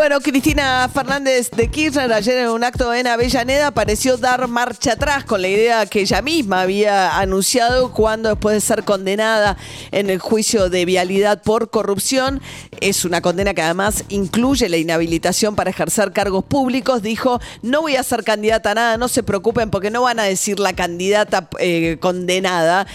[0.00, 5.26] Bueno, Cristina Fernández de Kirchner ayer en un acto en Avellaneda pareció dar marcha atrás
[5.26, 9.58] con la idea que ella misma había anunciado cuando después de ser condenada
[9.90, 12.40] en el juicio de vialidad por corrupción,
[12.80, 17.96] es una condena que además incluye la inhabilitación para ejercer cargos públicos, dijo, no voy
[17.96, 21.50] a ser candidata a nada, no se preocupen porque no van a decir la candidata
[21.58, 22.86] eh, condenada,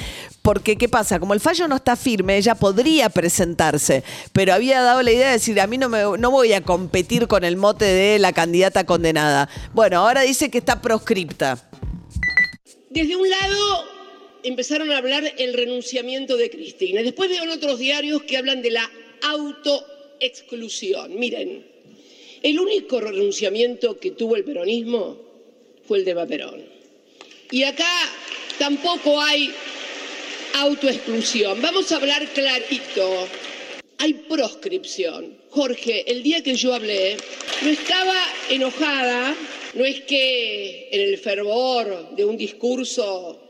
[0.45, 1.19] porque, ¿qué pasa?
[1.19, 5.33] Como el fallo no está firme, ella podría presentarse, pero había dado la idea de
[5.33, 9.49] decir, a mí no, no voy a competir con el mote de la candidata condenada.
[9.73, 11.67] Bueno, ahora dice que está proscripta.
[12.91, 13.85] Desde un lado
[14.43, 17.01] empezaron a hablar el renunciamiento de Cristina.
[17.01, 18.87] Después veo en otros diarios que hablan de la
[19.23, 21.19] autoexclusión.
[21.19, 21.65] Miren,
[22.43, 25.17] el único renunciamiento que tuvo el peronismo
[25.87, 26.63] fue el de Perón.
[27.49, 27.89] Y acá
[28.59, 29.51] tampoco hay
[30.61, 31.61] autoexclusión.
[31.61, 33.27] Vamos a hablar clarito.
[33.97, 35.37] Hay proscripción.
[35.49, 37.17] Jorge, el día que yo hablé,
[37.61, 38.15] no estaba
[38.49, 39.35] enojada,
[39.73, 43.41] no es que en el fervor de un discurso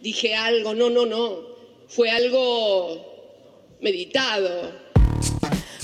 [0.00, 1.46] dije algo, no, no, no,
[1.88, 4.72] fue algo meditado,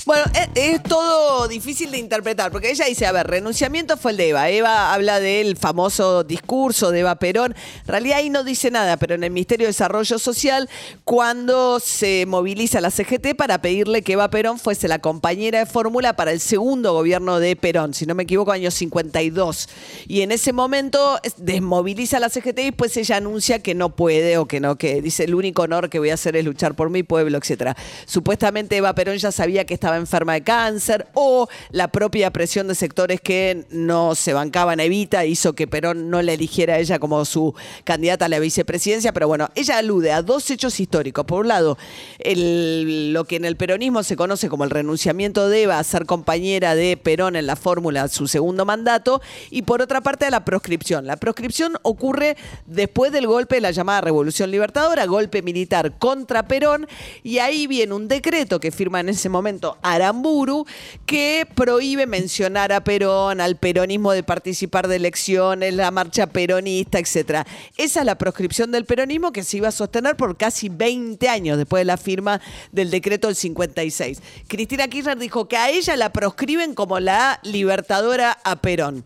[0.09, 4.29] bueno, es, todo difícil de interpretar, porque ella dice, a ver, renunciamiento fue el de
[4.29, 4.49] Eva.
[4.49, 7.53] Eva habla del famoso discurso de Eva Perón.
[7.81, 10.67] En realidad ahí no dice nada, pero en el Ministerio de Desarrollo Social,
[11.03, 16.15] cuando se moviliza la CGT para pedirle que Eva Perón fuese la compañera de fórmula
[16.15, 19.69] para el segundo gobierno de Perón, si no me equivoco, año 52.
[20.07, 24.47] Y en ese momento desmoviliza la CGT y después ella anuncia que no puede o
[24.47, 27.03] que no, que dice el único honor que voy a hacer es luchar por mi
[27.03, 27.77] pueblo, etcétera.
[28.07, 32.75] Supuestamente Eva Perón ya sabía que estaba enferma de cáncer o la propia presión de
[32.75, 36.99] sectores que no se bancaban a Evita hizo que Perón no la eligiera a ella
[36.99, 41.25] como su candidata a la vicepresidencia, pero bueno, ella alude a dos hechos históricos.
[41.25, 41.77] Por un lado,
[42.23, 46.75] lo que en el peronismo se conoce como el renunciamiento de Eva a ser compañera
[46.75, 51.05] de Perón en la fórmula su segundo mandato y por otra parte a la proscripción.
[51.05, 56.87] La proscripción ocurre después del golpe de la llamada Revolución Libertadora, golpe militar contra Perón
[57.23, 60.65] y ahí viene un decreto que firma en ese momento Aramburu,
[61.05, 67.47] que prohíbe mencionar a Perón, al peronismo de participar de elecciones, la marcha peronista, etc.
[67.77, 71.57] Esa es la proscripción del peronismo que se iba a sostener por casi 20 años
[71.57, 72.41] después de la firma
[72.71, 74.21] del decreto del 56.
[74.47, 79.05] Cristina Kirchner dijo que a ella la proscriben como la libertadora a Perón.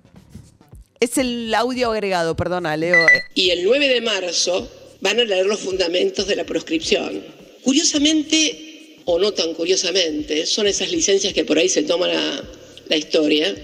[1.00, 3.06] Es el audio agregado, perdona, Leo.
[3.34, 4.70] Y el 9 de marzo
[5.02, 7.22] van a leer los fundamentos de la proscripción.
[7.64, 8.73] Curiosamente,
[9.06, 13.56] o no tan curiosamente, son esas licencias que por ahí se toma la, historia.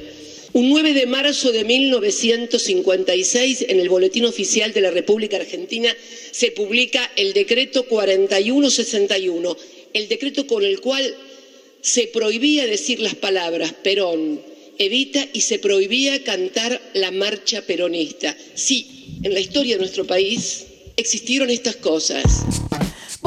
[0.54, 5.96] Un 9 de marzo de 1956, en el Boletín Oficial de la República Argentina,
[6.32, 9.56] se publica el decreto 4161,
[9.94, 11.16] el decreto con el cual
[11.82, 14.42] se prohibía decir las palabras Perón,
[14.80, 18.36] Evita y se prohibía cantar la marcha peronista.
[18.56, 22.24] Sí, en la historia de nuestro país existieron estas cosas.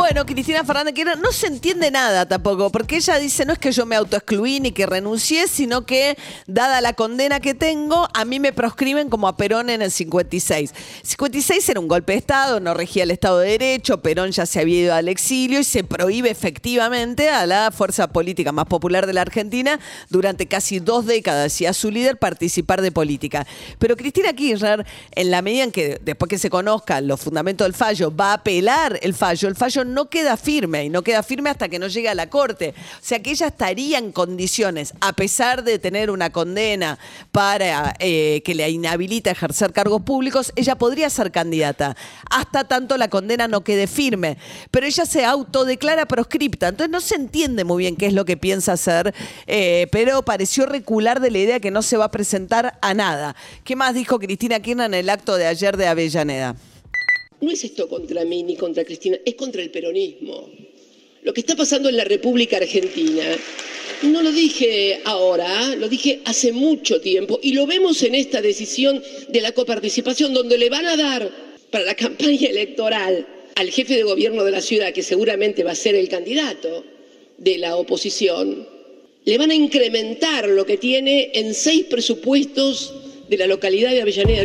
[0.02, 3.86] Bueno, Cristina Fernández no se entiende nada tampoco, porque ella dice no es que yo
[3.86, 6.18] me autoexcluí ni que renuncié, sino que
[6.48, 10.74] dada la condena que tengo, a mí me proscriben como a Perón en el 56.
[11.04, 14.58] 56 era un golpe de Estado, no regía el Estado de Derecho, Perón ya se
[14.58, 19.12] había ido al exilio y se prohíbe efectivamente a la fuerza política más popular de
[19.12, 19.78] la Argentina
[20.10, 23.46] durante casi dos décadas y a su líder participar de política.
[23.78, 27.74] Pero Cristina Kirchner, en la medida en que después que se conozcan los fundamentos del
[27.74, 31.50] fallo, va a apelar el fallo, el fallo no queda firme y no queda firme
[31.50, 32.74] hasta que no llegue a la corte.
[32.76, 36.98] O sea que ella estaría en condiciones, a pesar de tener una condena
[37.30, 41.96] para eh, que le inhabilita ejercer cargos públicos, ella podría ser candidata,
[42.30, 44.38] hasta tanto la condena no quede firme.
[44.70, 48.36] Pero ella se autodeclara proscripta, entonces no se entiende muy bien qué es lo que
[48.36, 49.14] piensa hacer,
[49.46, 53.36] eh, pero pareció recular de la idea que no se va a presentar a nada.
[53.64, 56.56] ¿Qué más dijo Cristina Kirchner en el acto de ayer de Avellaneda?
[57.42, 60.48] No es esto contra mí ni contra Cristina, es contra el peronismo.
[61.22, 63.24] Lo que está pasando en la República Argentina,
[64.02, 69.02] no lo dije ahora, lo dije hace mucho tiempo, y lo vemos en esta decisión
[69.28, 71.30] de la coparticipación, donde le van a dar
[71.70, 75.76] para la campaña electoral al jefe de gobierno de la ciudad, que seguramente va a
[75.76, 76.84] ser el candidato
[77.38, 78.68] de la oposición,
[79.24, 82.94] le van a incrementar lo que tiene en seis presupuestos
[83.28, 84.44] de la localidad de Avellaneda.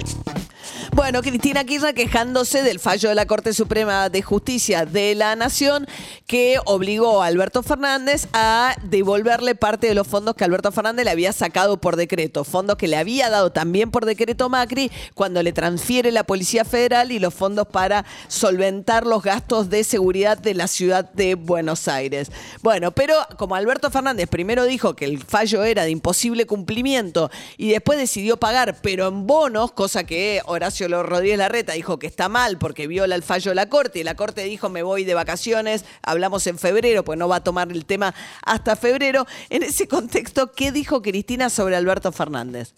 [0.98, 5.86] Bueno, Cristina Kirchner quejándose del fallo de la Corte Suprema de Justicia de la Nación
[6.26, 11.12] que obligó a Alberto Fernández a devolverle parte de los fondos que Alberto Fernández le
[11.12, 15.54] había sacado por decreto, fondos que le había dado también por decreto Macri cuando le
[15.54, 20.68] transfiere la Policía Federal y los fondos para solventar los gastos de seguridad de la
[20.68, 22.32] ciudad de Buenos Aires.
[22.64, 27.70] Bueno, pero como Alberto Fernández primero dijo que el fallo era de imposible cumplimiento y
[27.70, 32.58] después decidió pagar, pero en bonos, cosa que Horacio Rodríguez Larreta dijo que está mal
[32.58, 35.86] porque viola el fallo de la Corte y la Corte dijo me voy de vacaciones,
[36.02, 38.14] hablamos en febrero, pues no va a tomar el tema
[38.44, 39.26] hasta febrero.
[39.50, 42.74] En ese contexto, ¿qué dijo Cristina sobre Alberto Fernández?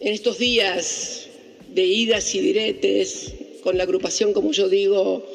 [0.00, 1.28] En estos días
[1.68, 3.32] de idas y diretes
[3.62, 5.26] con la agrupación, como yo digo,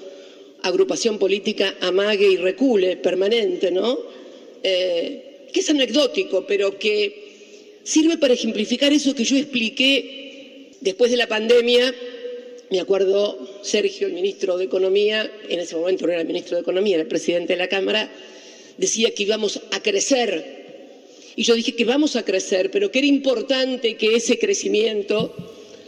[0.63, 3.97] agrupación política amague y recule permanente, ¿no?
[4.63, 10.28] Eh, que es anecdótico, pero que sirve para ejemplificar eso que yo expliqué
[10.81, 11.93] Después de la pandemia,
[12.69, 16.61] me acuerdo Sergio, el ministro de Economía, en ese momento no era el ministro de
[16.61, 18.09] Economía, era el presidente de la Cámara,
[18.77, 20.59] decía que íbamos a crecer.
[21.35, 25.35] Y yo dije que vamos a crecer, pero que era importante que ese crecimiento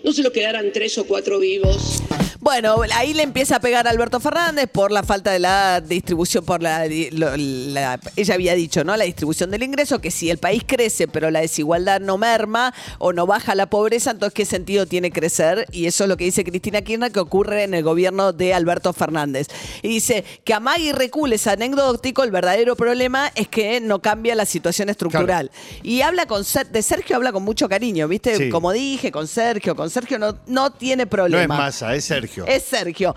[0.04, 2.02] no se lo quedaran tres o cuatro vivos.
[2.42, 6.44] Bueno, ahí le empieza a pegar a Alberto Fernández por la falta de la distribución,
[6.44, 8.98] por la, ella había dicho, ¿no?
[8.98, 13.14] La distribución del ingreso, que si el país crece, pero la desigualdad no merma o
[13.14, 15.68] no baja la pobreza, entonces ¿qué sentido tiene crecer?
[15.72, 18.92] Y eso es lo que dice Cristina Kirchner que ocurre en el gobierno de Alberto
[18.92, 19.48] Fernández.
[19.84, 24.34] Y dice que a y recule es anecdótico, el verdadero problema es que no cambia
[24.34, 25.52] la situación estructural.
[25.84, 28.50] Y habla con de Sergio habla con mucho cariño, ¿viste?
[28.50, 31.46] Como dije, con Sergio, con Sergio no, no tiene problema.
[31.46, 32.31] No es masa, es Sergio.
[32.48, 33.16] Es Sergio.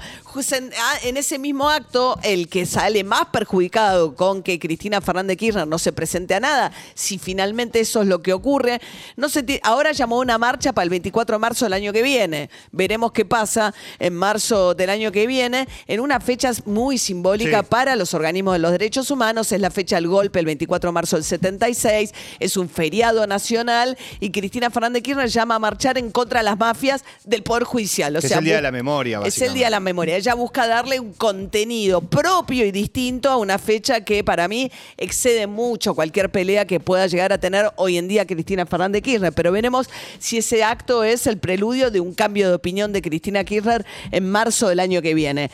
[0.78, 5.66] Ah, en ese mismo acto, el que sale más perjudicado con que Cristina Fernández Kirchner
[5.66, 8.80] no se presente a nada, si finalmente eso es lo que ocurre,
[9.16, 12.50] no se ahora llamó una marcha para el 24 de marzo del año que viene.
[12.72, 17.94] Veremos qué pasa en marzo del año que viene, en una fecha muy simbólica para
[17.96, 19.52] los organismos de los derechos humanos.
[19.52, 22.12] Es la fecha del golpe, el 24 de marzo del 76.
[22.40, 26.58] Es un feriado nacional y Cristina Fernández Kirchner llama a marchar en contra de las
[26.58, 28.16] mafias del Poder Judicial.
[28.16, 29.03] O sea, es el Día de la Memoria.
[29.04, 30.16] Es el Día de la Memoria.
[30.16, 35.46] Ella busca darle un contenido propio y distinto a una fecha que para mí excede
[35.46, 39.32] mucho cualquier pelea que pueda llegar a tener hoy en día Cristina Fernández Kirchner.
[39.32, 43.44] Pero veremos si ese acto es el preludio de un cambio de opinión de Cristina
[43.44, 45.50] Kirchner en marzo del año que viene.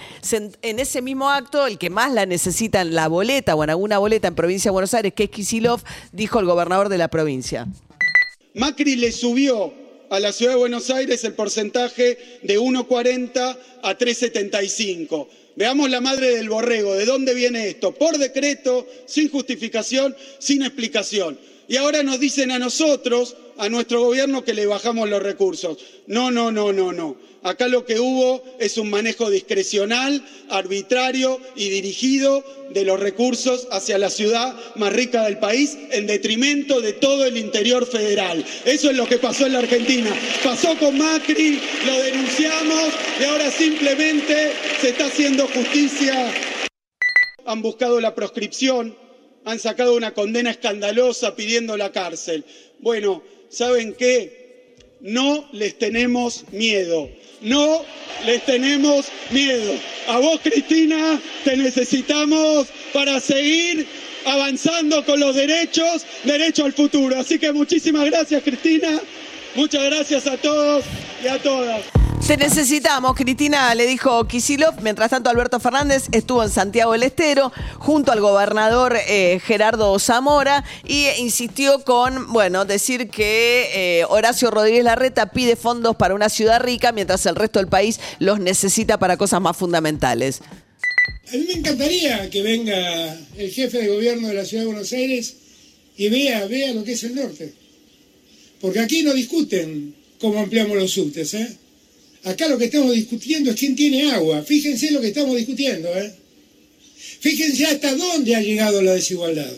[0.63, 3.99] En ese mismo acto, el que más la necesita en la boleta o en alguna
[3.99, 5.81] boleta en provincia de Buenos Aires, que es Kisilov,
[6.13, 7.67] dijo el gobernador de la provincia.
[8.55, 9.73] Macri le subió
[10.11, 15.29] a la ciudad de Buenos Aires el porcentaje de 1,40 a 3,75.
[15.57, 17.93] Veamos la madre del borrego, ¿de dónde viene esto?
[17.93, 21.39] Por decreto, sin justificación, sin explicación.
[21.69, 25.79] Y ahora nos dicen a nosotros, a nuestro gobierno, que le bajamos los recursos.
[26.09, 27.17] No, no, no, no, no.
[27.43, 33.97] Acá lo que hubo es un manejo discrecional, arbitrario y dirigido de los recursos hacia
[33.97, 38.45] la ciudad más rica del país en detrimento de todo el interior federal.
[38.67, 40.15] Eso es lo que pasó en la Argentina.
[40.45, 46.33] Pasó con Macri, lo denunciamos y ahora simplemente se está haciendo justicia.
[47.47, 48.95] Han buscado la proscripción,
[49.47, 52.45] han sacado una condena escandalosa pidiendo la cárcel.
[52.81, 54.40] Bueno, ¿saben qué?
[55.01, 57.09] No les tenemos miedo
[57.41, 57.85] no
[58.27, 59.75] les tenemos miedo.
[60.09, 63.87] A vos, Cristina, te necesitamos para seguir
[64.27, 67.19] avanzando con los derechos, derecho al futuro.
[67.19, 69.01] Así que muchísimas gracias, Cristina.
[69.55, 70.85] Muchas gracias a todos
[71.25, 72.00] y a todas.
[72.27, 74.81] Te necesitamos, Cristina, le dijo Kisilov.
[74.83, 80.65] Mientras tanto, Alberto Fernández estuvo en Santiago del Estero junto al gobernador eh, Gerardo Zamora
[80.87, 86.61] y insistió con, bueno, decir que eh, Horacio Rodríguez Larreta pide fondos para una ciudad
[86.61, 90.41] rica mientras el resto del país los necesita para cosas más fundamentales.
[91.33, 94.93] A mí me encantaría que venga el jefe de gobierno de la ciudad de Buenos
[94.93, 95.35] Aires
[95.97, 97.53] y vea, vea lo que es el norte.
[98.61, 101.57] Porque aquí no discuten cómo ampliamos los subtes, ¿eh?
[102.25, 104.43] Acá lo que estamos discutiendo es quién tiene agua.
[104.43, 106.13] Fíjense lo que estamos discutiendo, ¿eh?
[107.21, 109.53] Fíjense hasta dónde ha llegado la desigualdad.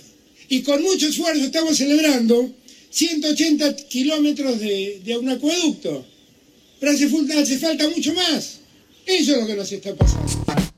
[0.48, 2.52] Y con mucho esfuerzo estamos celebrando
[2.90, 6.04] 180 kilómetros de, un acueducto.
[6.78, 8.58] Pero hace falta mucho más.
[9.06, 10.71] Eso es lo que nos está pasando.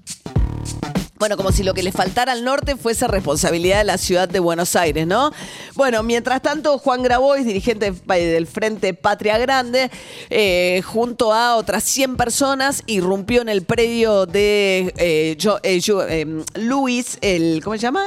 [1.17, 4.41] Bueno, como si lo que le faltara al norte fuese responsabilidad de la ciudad de
[4.41, 5.31] Buenos Aires, ¿no?
[5.75, 9.91] Bueno, mientras tanto, Juan Grabois, dirigente del Frente Patria Grande,
[10.29, 17.17] eh, junto a otras 100 personas, irrumpió en el predio de eh, eh, eh, Luis,
[17.21, 18.05] el, ¿cómo se llama?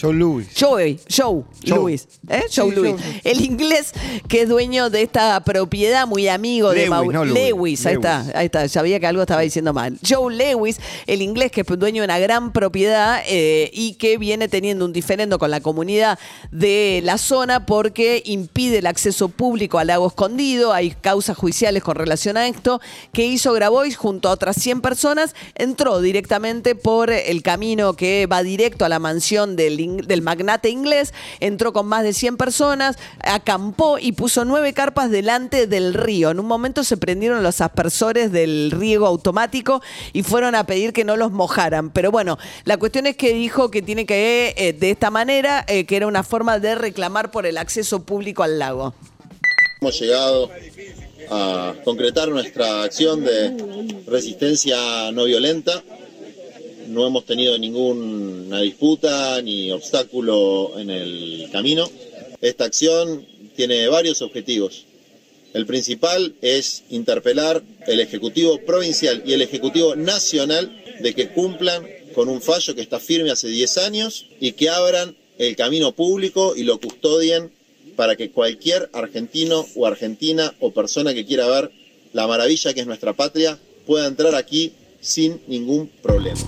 [0.00, 0.44] Joe.
[0.58, 1.76] Joey, Joe, Joe.
[1.76, 2.42] Louis, ¿eh?
[2.54, 2.92] Joe Sí, Louis.
[2.92, 3.20] Joe.
[3.24, 3.92] El inglés
[4.28, 7.24] que es dueño de esta propiedad, muy amigo de Mau- no.
[7.24, 9.98] Lewis, ahí está, ahí está, sabía que algo estaba diciendo mal.
[10.06, 14.84] Joe Lewis, el inglés que dueño de una gran propiedad eh, y que viene teniendo
[14.84, 16.18] un diferendo con la comunidad
[16.50, 21.96] de la zona porque impide el acceso público al lago escondido, hay causas judiciales con
[21.96, 22.80] relación a esto,
[23.12, 28.42] que hizo Grabois junto a otras 100 personas, entró directamente por el camino que va
[28.42, 34.12] directo a la mansión del, magnate inglés, entró con más de 100 personas, acampó y
[34.12, 36.30] puso nueve carpas delante del río.
[36.30, 41.04] En un momento se prendieron los aspersores del riego automático y fueron a pedir que
[41.04, 41.59] no los mojaran.
[41.92, 45.84] Pero bueno, la cuestión es que dijo que tiene que, eh, de esta manera, eh,
[45.84, 48.94] que era una forma de reclamar por el acceso público al lago.
[49.80, 50.50] Hemos llegado
[51.30, 55.82] a concretar nuestra acción de resistencia no violenta.
[56.88, 61.88] No hemos tenido ninguna disputa ni obstáculo en el camino.
[62.40, 64.86] Esta acción tiene varios objetivos.
[65.52, 72.28] El principal es interpelar el Ejecutivo Provincial y el Ejecutivo Nacional de que cumplan con
[72.28, 76.64] un fallo que está firme hace 10 años y que abran el camino público y
[76.64, 77.50] lo custodien
[77.96, 81.70] para que cualquier argentino o argentina o persona que quiera ver
[82.12, 86.40] la maravilla que es nuestra patria pueda entrar aquí sin ningún problema.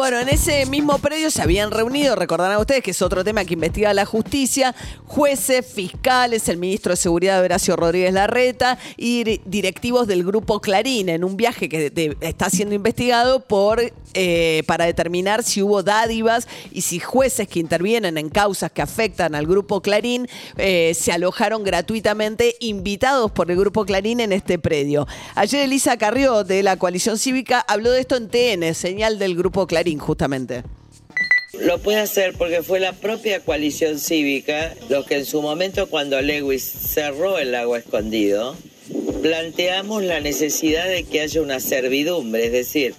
[0.00, 3.52] Bueno, en ese mismo predio se habían reunido, recordarán ustedes que es otro tema que
[3.52, 10.06] investiga la justicia, jueces, fiscales, el ministro de Seguridad Horacio Rodríguez Larreta y dir- directivos
[10.06, 11.92] del grupo Clarín en un viaje que
[12.22, 18.16] está siendo investigado por eh, para determinar si hubo dádivas y si jueces que intervienen
[18.16, 20.26] en causas que afectan al grupo Clarín
[20.56, 25.06] eh, se alojaron gratuitamente invitados por el grupo Clarín en este predio.
[25.34, 29.66] Ayer Elisa Carrió de la coalición cívica habló de esto en TN, señal del grupo
[29.66, 30.62] Clarín justamente.
[31.58, 36.20] Lo puede hacer porque fue la propia coalición cívica los que en su momento cuando
[36.20, 38.56] Lewis cerró el lago escondido,
[39.22, 42.94] planteamos la necesidad de que haya una servidumbre, es decir,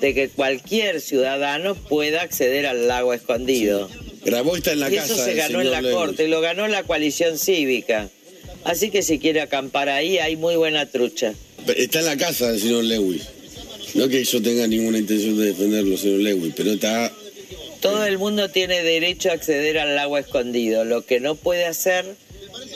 [0.00, 3.88] de que cualquier ciudadano pueda acceder al lago escondido.
[4.24, 5.12] Grabó está en la y casa.
[5.14, 5.94] eso se ganó en la Lewis.
[5.94, 8.08] corte, lo ganó la coalición cívica.
[8.64, 11.34] Así que si quiere acampar ahí, hay muy buena trucha.
[11.76, 13.28] Está en la casa del señor Lewis.
[13.94, 17.12] No que yo tenga ninguna intención de defenderlo, señor Lewis, pero está.
[17.80, 20.84] Todo el mundo tiene derecho a acceder al lago escondido.
[20.84, 22.04] Lo que no puede hacer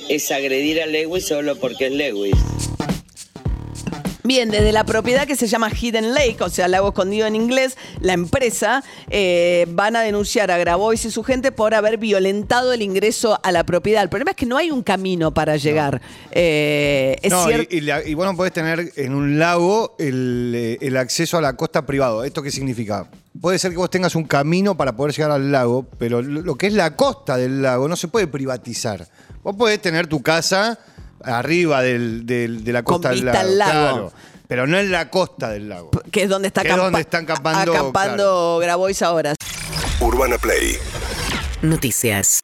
[0.09, 2.35] es agredir a Lewis solo porque es Lewis.
[4.27, 7.77] Bien, desde la propiedad que se llama Hidden Lake, o sea, lago escondido en inglés,
[8.01, 12.81] la empresa eh, van a denunciar a Grabois y su gente por haber violentado el
[12.81, 14.03] ingreso a la propiedad.
[14.03, 16.01] El problema es que no hay un camino para llegar.
[16.31, 17.67] Eh, es No, cierto.
[17.75, 21.37] y, y la- y vos no podés tener en un lago el, eh, el acceso
[21.37, 22.25] a la costa privado.
[22.25, 23.07] ¿Esto qué significa?
[23.39, 26.55] Puede ser que vos tengas un camino para poder llegar al lago, pero lo lo
[26.55, 29.07] que es la costa del lago no se puede privatizar.
[29.43, 30.79] Vos podés tener tu casa
[31.25, 33.81] arriba del- del- de la Con costa del vista lago, al lago.
[34.11, 34.13] claro,
[34.49, 35.91] pero no en la costa del lago.
[36.11, 39.35] que es donde está que es acampa- donde están acampando, acampando Grabois ahora.
[40.01, 40.77] Urbana Play
[41.63, 42.43] Noticias.